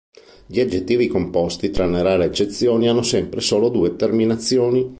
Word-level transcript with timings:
Gli 0.47 0.59
aggettivi 0.59 1.05
composti, 1.05 1.69
tranne 1.69 2.01
rare 2.01 2.25
eccezioni 2.25 2.87
hanno 2.89 3.03
sempre 3.03 3.39
solo 3.39 3.69
due 3.69 3.95
terminazioni. 3.95 4.89